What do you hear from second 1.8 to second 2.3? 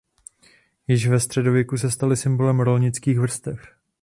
staly